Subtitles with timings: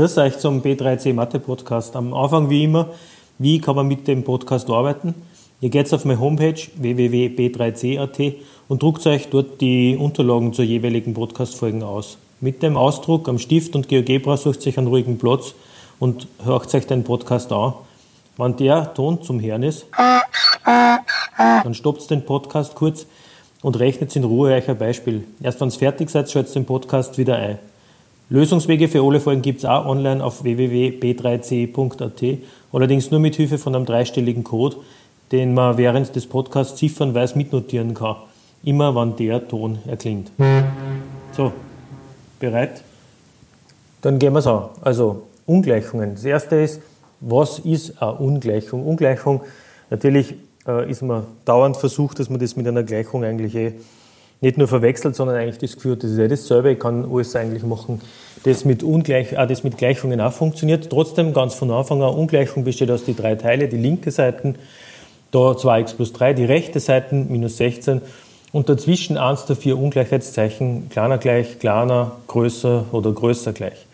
[0.00, 1.94] Grüß euch zum B3C Mathe Podcast.
[1.94, 2.88] Am Anfang wie immer,
[3.36, 5.14] wie kann man mit dem Podcast arbeiten?
[5.60, 8.36] Ihr geht auf meine Homepage www.b3c.at
[8.68, 12.16] und druckt euch dort die Unterlagen zur jeweiligen Podcast-Folgen aus.
[12.40, 15.52] Mit dem Ausdruck am Stift und GeoGebra sucht euch einen ruhigen Platz
[15.98, 17.74] und hört euch den Podcast an.
[18.38, 19.84] Wenn der Ton zum Hören ist,
[20.64, 23.04] dann stoppt den Podcast kurz
[23.60, 25.24] und rechnet in Ruhe euch ein Beispiel.
[25.42, 27.58] Erst wenn es fertig seid, schaltet den Podcast wieder ein.
[28.32, 32.38] Lösungswege für alle Folgen gibt es auch online auf www.b3c.at,
[32.72, 34.76] allerdings nur mit Hilfe von einem dreistelligen Code,
[35.32, 38.14] den man während des Podcasts ziffernweise mitnotieren kann.
[38.62, 40.30] Immer wann der Ton erklingt.
[41.32, 41.50] So,
[42.38, 42.82] bereit?
[44.00, 44.68] Dann gehen wir es an.
[44.80, 46.14] Also, Ungleichungen.
[46.14, 46.80] Das erste ist,
[47.18, 48.86] was ist eine Ungleichung?
[48.86, 49.40] Ungleichung,
[49.90, 50.34] natürlich
[50.68, 53.72] äh, ist man dauernd versucht, dass man das mit einer Gleichung eigentlich eh
[54.40, 57.62] nicht nur verwechselt, sondern eigentlich das Gefühl, das ist ja dasselbe, ich kann alles eigentlich
[57.62, 58.00] machen,
[58.44, 60.88] das mit, Ungleich, äh, das mit Gleichungen auch funktioniert.
[60.88, 64.54] Trotzdem, ganz von Anfang an, Ungleichung besteht aus die drei Teile, die linke Seite,
[65.30, 68.00] da 2x plus 3, die rechte Seite, minus 16,
[68.52, 73.86] und dazwischen eins der vier Ungleichheitszeichen, kleiner gleich, kleiner, größer oder größer gleich.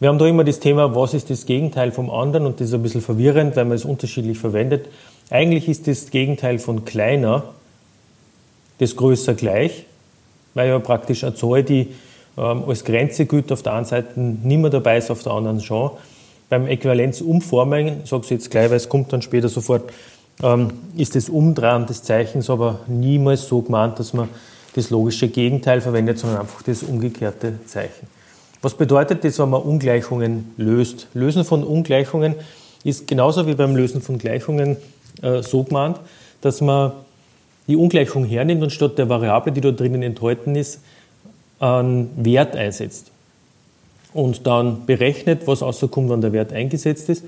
[0.00, 2.74] Wir haben da immer das Thema, was ist das Gegenteil vom anderen, und das ist
[2.74, 4.88] ein bisschen verwirrend, weil man es unterschiedlich verwendet.
[5.30, 7.44] Eigentlich ist das Gegenteil von kleiner
[8.78, 9.86] das größer gleich,
[10.54, 11.88] weil ja praktisch eine Zahl, die
[12.36, 15.60] ähm, als Grenze gilt, auf der einen Seite nicht mehr dabei ist, auf der anderen
[15.60, 15.90] schon.
[16.48, 19.90] Beim Äquivalenzumformen, ich sage es jetzt gleich, weil es kommt dann später sofort,
[20.42, 24.28] ähm, ist das Umdrehen des Zeichens aber niemals so gemeint, dass man
[24.74, 28.06] das logische Gegenteil verwendet, sondern einfach das umgekehrte Zeichen.
[28.60, 31.08] Was bedeutet das, wenn man Ungleichungen löst?
[31.14, 32.34] Lösen von Ungleichungen
[32.84, 34.76] ist genauso wie beim Lösen von Gleichungen
[35.22, 35.98] äh, so gemeint,
[36.40, 36.92] dass man
[37.66, 40.80] die Ungleichung hernimmt und statt der Variable, die da drinnen enthalten ist,
[41.58, 43.10] einen Wert einsetzt.
[44.12, 47.24] Und dann berechnet, was rauskommt, wenn der Wert eingesetzt ist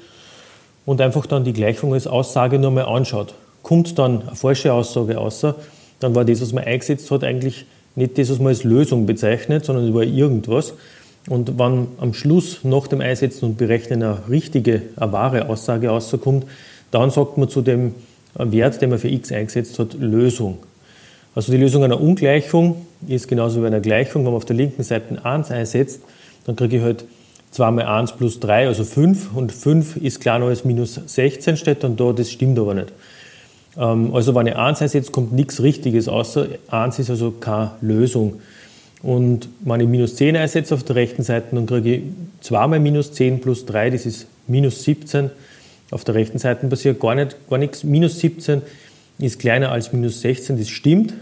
[0.87, 3.34] und einfach dann die Gleichung als Aussage nochmal anschaut.
[3.62, 5.56] Kommt dann eine falsche Aussage außer,
[6.00, 7.66] dann war das, was man eingesetzt hat, eigentlich
[7.97, 10.75] nicht das, was man als Lösung bezeichnet, sondern es war irgendwas.
[11.28, 16.47] Und wenn am Schluss nach dem Einsetzen und Berechnen eine richtige, eine wahre Aussage rauskommt,
[16.91, 17.94] dann sagt man zu dem
[18.38, 20.59] Wert, den man für x eingesetzt hat, Lösung.
[21.34, 24.22] Also die Lösung einer Ungleichung ist genauso wie einer Gleichung.
[24.22, 26.00] Wenn man auf der linken Seite 1 einsetzt,
[26.47, 27.04] dann kriege ich halt
[27.53, 29.34] 2 mal 1 plus 3, also 5.
[29.34, 32.93] Und 5 ist kleiner als minus 16 steht dann da, das stimmt aber nicht.
[33.77, 38.41] Ähm, also wenn ich 1 einsetze, kommt nichts Richtiges, außer 1 ist also keine Lösung.
[39.03, 42.03] Und wenn ich minus 10 einsetze auf der rechten Seite, dann kriege ich
[42.41, 45.31] 2 mal minus 10 plus 3, das ist minus 17.
[45.91, 47.84] Auf der rechten Seite passiert gar, nicht, gar nichts.
[47.84, 48.62] Minus 17
[49.19, 51.15] ist kleiner als minus 16, das stimmt.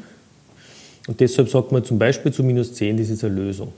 [1.07, 3.73] Und deshalb sagt man zum Beispiel zu minus 10, das ist eine Lösung.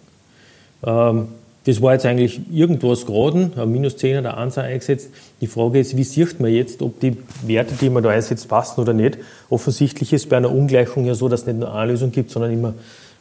[0.84, 1.28] Ähm,
[1.64, 5.10] das war jetzt eigentlich irgendwas geraden, minus 10 oder 1 eingesetzt.
[5.42, 8.80] Die Frage ist, wie sieht man jetzt, ob die Werte, die man da einsetzt, passen
[8.80, 9.18] oder nicht.
[9.50, 12.52] Offensichtlich ist bei einer Ungleichung ja so, dass es nicht nur eine Lösung gibt, sondern
[12.52, 12.72] immer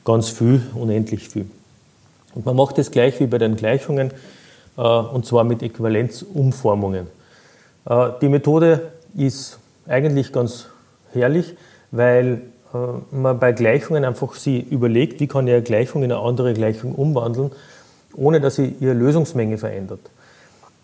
[0.05, 1.47] ganz viel, unendlich viel.
[2.35, 4.11] Und man macht das gleich wie bei den Gleichungen,
[4.77, 7.07] äh, und zwar mit Äquivalenzumformungen.
[7.89, 10.67] Äh, die Methode ist eigentlich ganz
[11.13, 11.55] herrlich,
[11.91, 12.41] weil
[12.73, 12.77] äh,
[13.15, 16.93] man bei Gleichungen einfach sie überlegt, wie kann ich eine Gleichung in eine andere Gleichung
[16.93, 17.51] umwandeln,
[18.15, 20.01] ohne dass sie ihre Lösungsmenge verändert.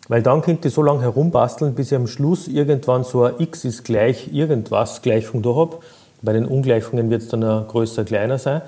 [0.09, 3.63] Weil dann könnt ihr so lange herumbasteln, bis ihr am Schluss irgendwann so ein x
[3.63, 5.83] ist gleich irgendwas Gleichung da habt.
[6.21, 8.61] Bei den Ungleichungen wird es dann ein größer, kleiner sein.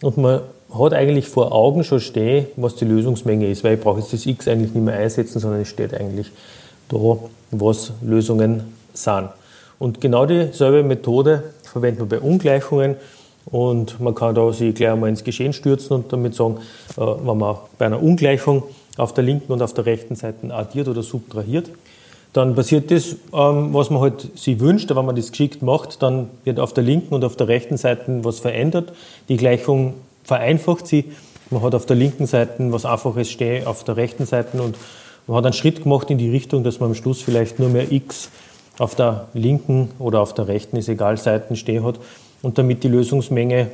[0.00, 0.40] Und man
[0.72, 4.24] hat eigentlich vor Augen schon stehen, was die Lösungsmenge ist, weil ich brauche jetzt das
[4.24, 6.30] x eigentlich nicht mehr einsetzen, sondern es steht eigentlich
[6.88, 7.18] da,
[7.50, 9.28] was Lösungen sind.
[9.78, 12.96] Und genau dieselbe Methode verwendet man bei Ungleichungen
[13.46, 16.58] und man kann da sich gleich einmal ins Geschehen stürzen und damit sagen,
[16.96, 18.64] äh, wenn man bei einer Ungleichung
[18.96, 21.70] auf der linken und auf der rechten Seite addiert oder subtrahiert,
[22.32, 24.90] dann passiert das, ähm, was man halt sich wünscht.
[24.94, 28.22] Wenn man das geschickt macht, dann wird auf der linken und auf der rechten Seite
[28.22, 28.92] was verändert.
[29.28, 29.94] Die Gleichung
[30.24, 31.06] vereinfacht sie.
[31.50, 34.76] Man hat auf der linken Seite was Einfaches stehen, auf der rechten Seite und
[35.28, 37.92] man hat einen Schritt gemacht in die Richtung, dass man am Schluss vielleicht nur mehr
[37.92, 38.30] x
[38.78, 41.96] auf der linken oder auf der rechten, ist egal, Seiten stehen hat
[42.42, 43.68] und damit die Lösungsmenge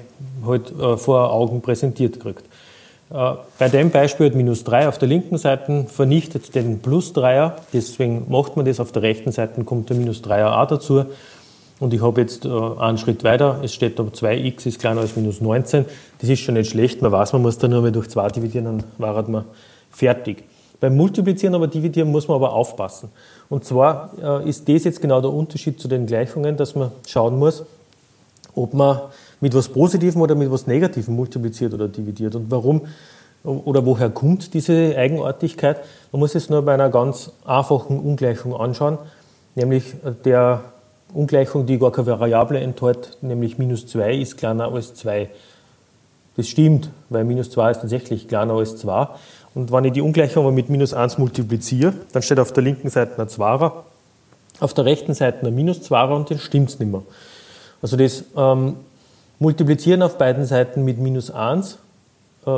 [0.45, 2.45] halt äh, vor Augen präsentiert kriegt.
[3.11, 7.53] Äh, bei dem Beispiel hat minus 3 auf der linken Seite vernichtet den plus 3er,
[7.73, 11.05] deswegen macht man das, auf der rechten Seite kommt der minus 3er auch dazu.
[11.81, 15.17] Und ich habe jetzt äh, einen Schritt weiter, es steht da 2x ist kleiner als
[15.17, 15.85] minus 19.
[16.19, 18.65] Das ist schon nicht schlecht, man weiß, man muss da nur mal durch 2 dividieren,
[18.65, 19.45] dann war man
[19.91, 20.45] fertig.
[20.85, 23.09] Beim Multiplizieren, aber Dividieren muss man aber aufpassen.
[23.49, 27.39] Und zwar äh, ist das jetzt genau der Unterschied zu den Gleichungen, dass man schauen
[27.39, 27.65] muss,
[28.55, 29.01] ob man
[29.41, 32.35] mit was Positivem oder mit was Negativem multipliziert oder dividiert.
[32.35, 32.83] Und warum
[33.45, 35.81] oder woher kommt diese Eigenartigkeit?
[36.13, 38.99] Man muss es nur bei einer ganz einfachen Ungleichung anschauen,
[39.55, 39.95] nämlich
[40.27, 40.65] der
[41.15, 45.31] Ungleichung, die gar keine Variable enthält, nämlich minus 2 ist kleiner als 2.
[46.37, 49.09] Das stimmt, weil minus 2 ist tatsächlich kleiner als 2.
[49.55, 53.21] Und wenn ich die Ungleichung mit minus 1 multipliziere, dann steht auf der linken Seite
[53.21, 53.73] ein 2er,
[54.61, 57.03] auf der rechten Seite ein minus 2er und dann stimmt es nicht mehr.
[57.81, 58.77] Also das ähm,
[59.39, 61.79] Multiplizieren auf beiden Seiten mit minus 1
[62.47, 62.51] äh,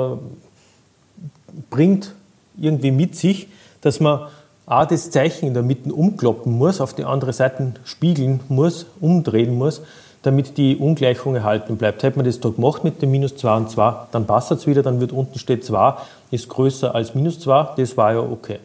[1.71, 2.13] bringt
[2.59, 3.49] irgendwie mit sich,
[3.81, 4.29] dass man
[4.67, 9.55] A, das Zeichen in der Mitte umkloppen muss, auf die andere Seite spiegeln muss, umdrehen
[9.55, 9.83] muss,
[10.27, 12.03] damit die Ungleichung erhalten bleibt.
[12.03, 14.83] Hätte man das da gemacht mit dem minus 2 und 2, dann passt es wieder,
[14.83, 15.95] dann wird unten steht 2,
[16.33, 18.59] ist größer als minus 2, das war ja okay.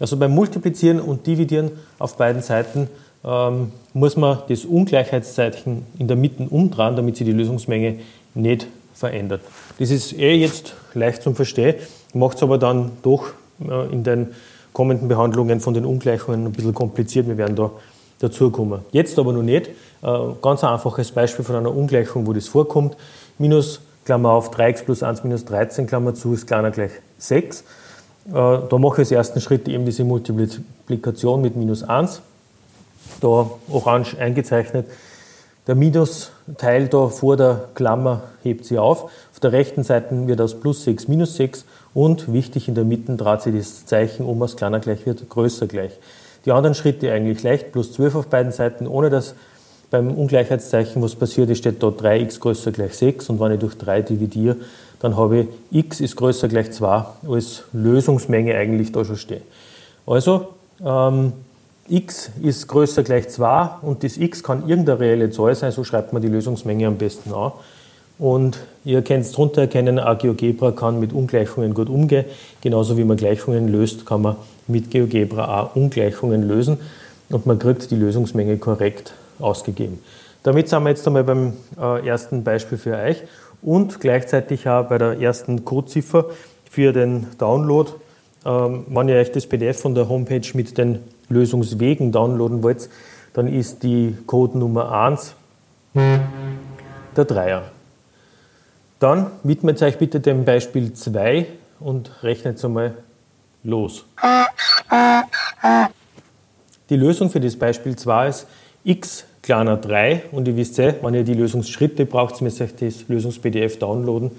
[0.00, 2.88] Also beim Multiplizieren und Dividieren auf beiden Seiten
[3.24, 8.00] ähm, muss man das Ungleichheitszeichen in der Mitte umdrehen, damit sich die Lösungsmenge
[8.34, 9.40] nicht verändert.
[9.78, 11.76] Das ist eh jetzt leicht zum Verstehen,
[12.12, 13.28] macht es aber dann doch
[13.60, 14.28] äh, in den
[14.72, 17.28] kommenden Behandlungen von den Ungleichungen ein bisschen kompliziert.
[17.28, 17.70] Wir werden da
[18.18, 18.80] dazukommen.
[18.92, 19.68] Jetzt aber noch nicht.
[20.02, 22.96] Äh, ganz ein einfaches Beispiel von einer Ungleichung, wo das vorkommt.
[23.38, 27.60] Minus, Klammer auf, 3x plus 1 minus 13, Klammer zu, ist kleiner gleich 6.
[27.60, 27.62] Äh,
[28.32, 32.22] da mache ich als ersten Schritt eben diese Multiplikation mit minus 1.
[33.20, 34.86] Da orange eingezeichnet.
[35.66, 39.04] Der Minusteil da vor der Klammer hebt sie auf.
[39.04, 43.14] Auf der rechten Seite wird aus plus 6 minus 6 und wichtig in der Mitte
[43.16, 45.92] dreht sich das Zeichen um aus kleiner gleich wird größer gleich.
[46.48, 49.34] Die anderen Schritte eigentlich leicht, plus 12 auf beiden Seiten, ohne dass
[49.90, 53.76] beim Ungleichheitszeichen was passiert ist, steht da 3x größer gleich 6 und wenn ich durch
[53.76, 54.56] 3 dividiere,
[54.98, 59.42] dann habe ich x ist größer gleich 2 als Lösungsmenge eigentlich da schon stehen.
[60.06, 60.48] Also
[60.82, 61.34] ähm,
[61.86, 66.14] x ist größer gleich 2 und das x kann irgendeine reelle Zahl sein, so schreibt
[66.14, 67.52] man die Lösungsmenge am besten an.
[68.18, 72.24] Und ihr könnt es drunter erkennen, ein GeoGebra kann mit Ungleichungen gut umgehen.
[72.62, 74.36] Genauso wie man Gleichungen löst, kann man
[74.68, 76.78] mit GeoGebra Ungleichungen lösen
[77.30, 79.98] und man kriegt die Lösungsmenge korrekt ausgegeben.
[80.42, 83.22] Damit sind wir jetzt einmal beim äh, ersten Beispiel für euch
[83.60, 86.26] und gleichzeitig auch bei der ersten Codeziffer
[86.70, 87.90] für den Download.
[88.44, 92.88] Ähm, wenn ihr euch das PDF von der Homepage mit den Lösungswegen downloaden wollt,
[93.34, 95.34] dann ist die Code Nummer 1
[95.94, 97.64] der Dreier.
[99.00, 101.46] Dann widmet euch bitte dem Beispiel 2
[101.80, 102.94] und rechnet einmal
[103.64, 104.04] los.
[106.90, 108.46] Die Lösung für das Beispiel 2 ist
[108.84, 112.76] x kleiner 3 und ihr wisst ja, wenn ihr die Lösungsschritte braucht, müsst ihr euch
[112.76, 114.30] das Lösungs-PDF downloaden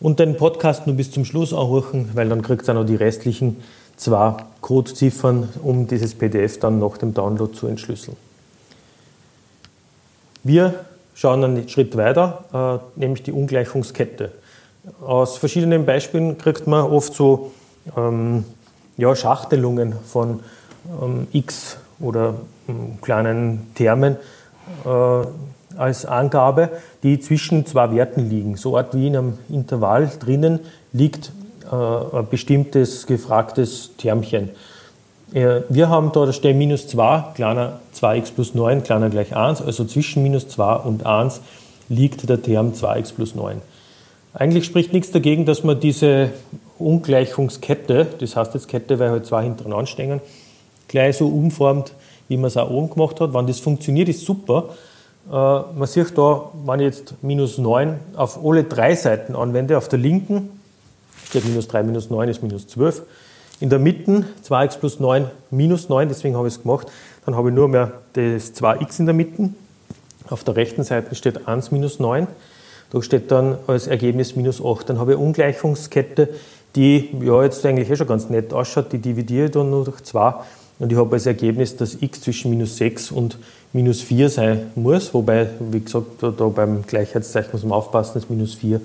[0.00, 3.62] und den Podcast nur bis zum Schluss anhören, weil dann kriegt ihr noch die restlichen
[3.96, 8.16] zwei Codeziffern, um dieses PDF dann nach dem Download zu entschlüsseln.
[10.42, 10.74] Wir
[11.14, 14.32] schauen einen Schritt weiter, äh, nämlich die Ungleichungskette.
[15.00, 17.52] Aus verschiedenen Beispielen kriegt man oft so
[17.96, 18.44] ähm,
[18.96, 20.40] ja, Schachtelungen von
[21.02, 22.34] ähm, x oder
[22.68, 24.16] ähm, kleinen Termen
[24.84, 25.26] äh,
[25.76, 26.70] als Angabe,
[27.02, 28.56] die zwischen zwei Werten liegen.
[28.56, 30.60] So Art wie in einem Intervall drinnen
[30.92, 31.32] liegt
[31.70, 34.50] äh, ein bestimmtes gefragtes Termchen.
[35.32, 39.62] Äh, wir haben da, da steht minus 2, kleiner 2x plus 9, kleiner gleich 1,
[39.62, 41.40] also zwischen minus 2 und 1
[41.88, 43.60] liegt der Term 2x plus 9.
[44.32, 46.30] Eigentlich spricht nichts dagegen, dass man diese
[46.78, 50.20] Ungleichungskette, das heißt jetzt Kette, weil halt zwei hintereinander stehen,
[50.88, 51.92] gleich so umformt,
[52.28, 53.34] wie man es auch oben gemacht hat.
[53.34, 54.70] Wenn das funktioniert, ist super.
[55.28, 59.88] Äh, man sieht da, wenn ich jetzt minus 9 auf alle drei Seiten anwende, auf
[59.88, 60.50] der linken
[61.24, 63.02] steht minus 3 minus 9 ist minus 12.
[63.60, 66.88] In der Mitte 2x plus 9 minus 9, deswegen habe ich es gemacht.
[67.24, 69.50] Dann habe ich nur mehr das 2x in der Mitte.
[70.28, 72.26] Auf der rechten Seite steht 1 minus 9.
[72.90, 74.90] Da steht dann als Ergebnis minus 8.
[74.90, 76.28] Dann habe ich Ungleichungskette,
[76.76, 78.92] die ja jetzt eigentlich eh schon ganz nett ausschaut.
[78.92, 80.34] Die dividiere ich dann nur durch 2
[80.78, 83.38] und ich habe als Ergebnis, dass x zwischen minus 6 und
[83.72, 85.14] minus 4 sein muss.
[85.14, 88.80] Wobei, wie gesagt, da, da beim Gleichheitszeichen muss man aufpassen, das minus 4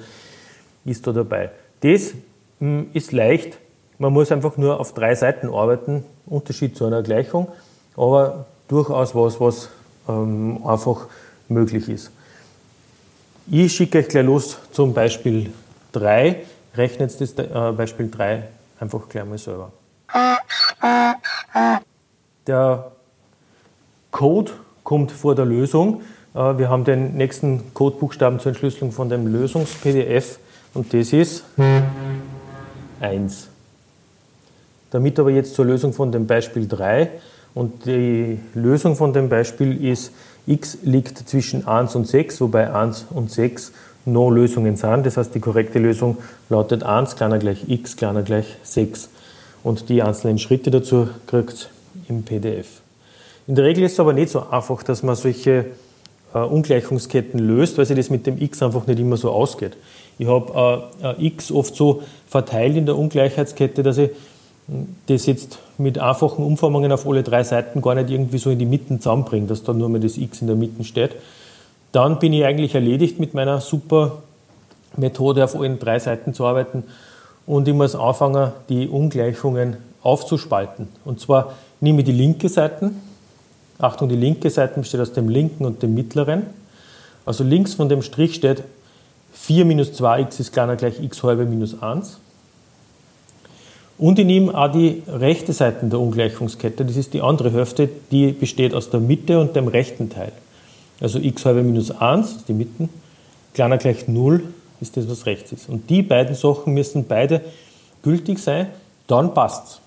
[0.85, 1.49] ist da dabei.
[1.81, 2.13] Das
[2.59, 3.57] hm, ist leicht.
[3.97, 7.47] Man muss einfach nur auf drei Seiten arbeiten, Unterschied zu einer Gleichung,
[7.97, 9.69] aber durchaus was, was
[10.07, 11.07] ähm, einfach
[11.49, 12.11] möglich ist.
[13.51, 15.51] Ich schicke euch gleich los zum Beispiel
[15.91, 16.43] 3.
[16.79, 18.43] Rechnet das äh, Beispiel 3
[18.79, 19.73] einfach gleich mal selber.
[22.47, 22.91] Der
[24.11, 24.53] Code
[24.85, 26.03] kommt vor der Lösung.
[26.33, 30.39] Äh, wir haben den nächsten Codebuchstaben zur Entschlüsselung von dem Lösungs-PDF
[30.73, 31.43] und das ist
[33.01, 33.49] 1.
[34.91, 37.09] Damit aber jetzt zur Lösung von dem Beispiel 3
[37.55, 40.13] und die Lösung von dem Beispiel ist,
[40.47, 43.73] x liegt zwischen 1 und 6, wobei 1 und 6
[44.05, 45.05] No-Lösungen sind.
[45.05, 46.17] Das heißt, die korrekte Lösung
[46.49, 49.09] lautet 1 kleiner gleich x kleiner gleich 6.
[49.63, 51.69] Und die einzelnen Schritte dazu kriegt
[52.07, 52.81] im PDF.
[53.47, 55.65] In der Regel ist es aber nicht so einfach, dass man solche
[56.33, 59.75] äh, Ungleichungsketten löst, weil sich das mit dem x einfach nicht immer so ausgeht.
[60.17, 64.11] Ich habe äh, x oft so verteilt in der Ungleichheitskette, dass ich
[65.07, 68.65] das jetzt mit einfachen Umformungen auf alle drei Seiten gar nicht irgendwie so in die
[68.65, 71.15] Mitten zusammenbringe, dass da nur mal das x in der Mitte steht.
[71.91, 74.21] Dann bin ich eigentlich erledigt mit meiner super
[74.95, 76.83] Methode, auf allen drei Seiten zu arbeiten.
[77.45, 80.87] Und ich muss anfangen, die Ungleichungen aufzuspalten.
[81.05, 82.91] Und zwar nehme ich die linke Seite.
[83.79, 86.43] Achtung, die linke Seite besteht aus dem linken und dem mittleren.
[87.25, 88.63] Also links von dem Strich steht
[89.33, 92.19] 4 minus 2x ist kleiner gleich x halbe minus 1.
[93.97, 98.31] Und ich nehme auch die rechte Seite der Ungleichungskette, das ist die andere Hälfte, die
[98.31, 100.31] besteht aus der Mitte und dem rechten Teil.
[101.01, 102.89] Also x halbe minus 1 ist die Mitte,
[103.53, 104.43] kleiner gleich 0
[104.81, 105.69] ist das, was rechts ist.
[105.69, 107.41] Und die beiden Sachen müssen beide
[108.01, 108.67] gültig sein,
[109.07, 109.79] dann passt's.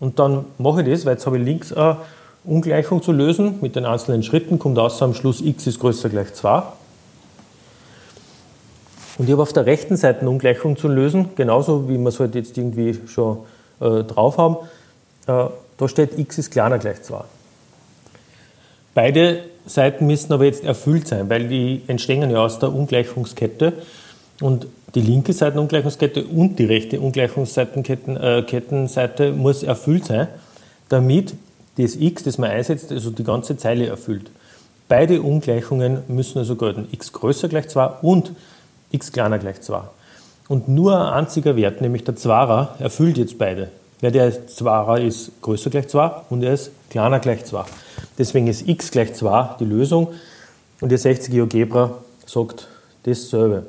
[0.00, 1.98] Und dann mache ich das, weil jetzt habe ich links eine
[2.44, 6.34] Ungleichung zu lösen mit den einzelnen Schritten, kommt aus am Schluss x ist größer gleich
[6.34, 6.62] 2.
[9.18, 12.18] Und ich habe auf der rechten Seite eine Ungleichung zu lösen, genauso wie wir es
[12.18, 13.38] halt jetzt irgendwie schon
[13.80, 14.56] äh, drauf haben.
[15.26, 17.22] Äh, da steht x ist kleiner gleich 2.
[18.94, 23.72] Beide Seiten müssen aber jetzt erfüllt sein, weil die entstehen ja aus der Ungleichungskette.
[24.40, 30.26] Und die linke Seitenungleichungskette und die rechte Ungleichungskettenseite äh, muss erfüllt sein,
[30.88, 31.34] damit
[31.78, 34.30] das x, das man einsetzt, also die ganze Zeile erfüllt.
[34.88, 36.88] Beide Ungleichungen müssen also gelten.
[36.90, 38.32] x größer gleich 2 und
[38.90, 39.80] x kleiner gleich 2.
[40.48, 43.70] Und nur ein einziger Wert, nämlich der Zwarer, erfüllt jetzt beide.
[44.02, 47.62] Ja, der Zwarer ist größer gleich 2 und er ist kleiner gleich 2.
[48.18, 50.08] Deswegen ist x gleich 2 die Lösung
[50.80, 51.94] und ihr 60 GeoGebra
[52.26, 52.66] sagt
[53.04, 53.66] dasselbe.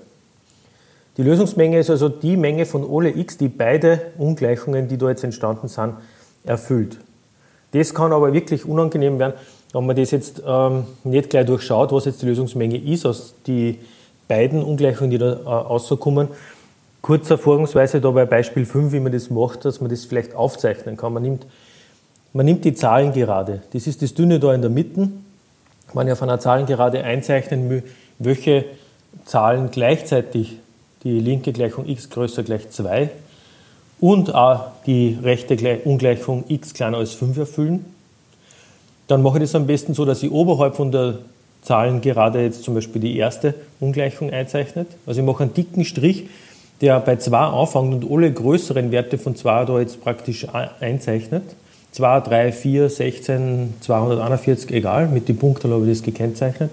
[1.18, 5.24] Die Lösungsmenge ist also die Menge von alle x, die beide Ungleichungen, die da jetzt
[5.24, 5.94] entstanden sind,
[6.44, 6.98] erfüllt.
[7.70, 9.34] Das kann aber wirklich unangenehm werden,
[9.72, 13.78] wenn man das jetzt ähm, nicht gleich durchschaut, was jetzt die Lösungsmenge ist aus die
[14.28, 16.30] beiden Ungleichungen, die da äh, rauskommen.
[17.04, 20.96] Kurzer Vorgangsweise da bei Beispiel 5, wie man das macht, dass man das vielleicht aufzeichnen
[20.96, 21.12] kann.
[21.12, 21.46] Man nimmt,
[22.32, 23.62] man nimmt die Zahlen gerade.
[23.74, 25.10] Das ist das Dünne da in der Mitte.
[25.94, 27.84] Man ja von einer Zahlengerade einzeichnen,
[28.20, 28.64] welche
[29.26, 30.60] Zahlen gleichzeitig
[31.04, 33.10] die linke Gleichung x größer gleich 2
[34.00, 37.84] und auch die rechte Ungleichung x kleiner als 5 erfüllen.
[39.08, 41.20] Dann mache ich das am besten so, dass ich oberhalb von der
[41.64, 44.88] Zahlen gerade jetzt zum Beispiel die erste Ungleichung einzeichnet.
[45.06, 46.28] Also ich mache einen dicken Strich,
[46.84, 50.46] der bei 2 anfängt und alle größeren Werte von 2 da jetzt praktisch
[50.82, 51.44] einzeichnet.
[51.94, 56.70] 2, 3, 4, 16, 241, egal, mit den Punkten habe ich das gekennzeichnet.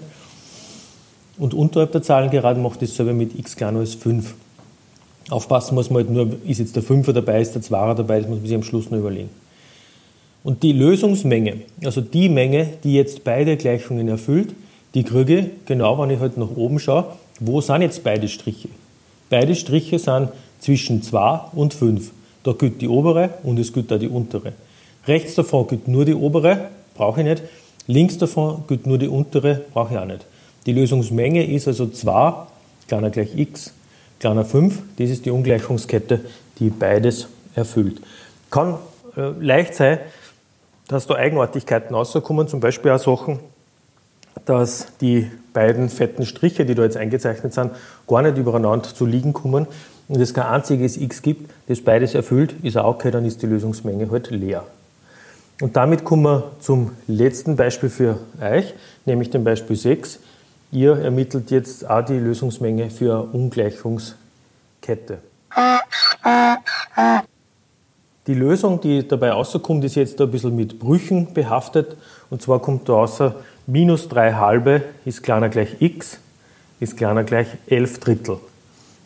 [1.37, 4.33] Und unterhalb der Zahlen gerade macht das selber mit x kleiner als 5.
[5.29, 8.27] Aufpassen muss man halt nur, ist jetzt der 5er dabei, ist der 2er dabei, das
[8.27, 9.29] muss man sich am Schluss nur überlegen.
[10.43, 14.49] Und die Lösungsmenge, also die Menge, die jetzt beide Gleichungen erfüllt,
[14.93, 17.05] die kriege genau, wenn ich halt nach oben schaue,
[17.39, 18.67] wo sind jetzt beide Striche?
[19.31, 20.27] Beide Striche sind
[20.59, 22.11] zwischen 2 und 5.
[22.43, 24.51] Da gilt die obere und es gilt auch die untere.
[25.07, 27.43] Rechts davon gilt nur die obere, brauche ich nicht.
[27.87, 30.25] Links davon gilt nur die untere, brauche ich auch nicht.
[30.65, 32.33] Die Lösungsmenge ist also 2,
[32.89, 33.73] kleiner gleich x,
[34.19, 34.79] kleiner 5.
[34.97, 36.19] Das ist die Ungleichungskette,
[36.59, 38.01] die beides erfüllt.
[38.49, 38.79] Kann
[39.15, 39.99] äh, leicht sein,
[40.89, 43.39] dass da Eigenartigkeiten rauskommen, zum Beispiel auch Sachen,
[44.51, 47.71] dass die beiden fetten Striche, die da jetzt eingezeichnet sind,
[48.05, 49.65] gar nicht übereinander zu liegen kommen
[50.09, 53.45] und es kein einziges x gibt, das beides erfüllt, ist auch okay, dann ist die
[53.45, 54.65] Lösungsmenge halt leer.
[55.61, 58.73] Und damit kommen wir zum letzten Beispiel für euch,
[59.05, 60.19] nämlich dem Beispiel 6.
[60.73, 65.19] Ihr ermittelt jetzt auch die Lösungsmenge für eine Ungleichungskette.
[68.27, 71.95] Die Lösung, die dabei rauskommt, ist jetzt ein bisschen mit Brüchen behaftet.
[72.29, 73.35] Und zwar kommt da außer
[73.67, 76.19] minus 3 halbe ist kleiner gleich x,
[76.79, 78.35] ist kleiner gleich 11 Drittel.
[78.35, 78.39] Ihr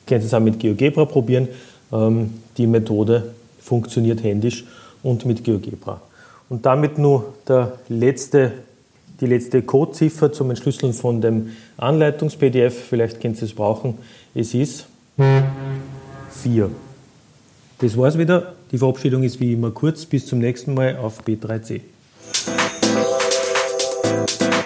[0.08, 1.48] könnt es auch mit GeoGebra probieren.
[1.92, 4.66] Ähm, die Methode funktioniert händisch
[5.04, 6.02] und mit GeoGebra.
[6.50, 8.54] Und damit nur der letzte,
[9.20, 12.76] die letzte Codeziffer zum Entschlüsseln von dem Anleitungs-PDF.
[12.90, 13.98] Vielleicht könnt ihr es brauchen.
[14.36, 14.88] Es ist
[16.44, 16.70] 4.
[17.80, 18.54] Das war's wieder.
[18.72, 20.06] Die Verabschiedung ist wie immer kurz.
[20.06, 21.82] Bis zum nächsten Mal auf B3C.
[24.06, 24.65] Thank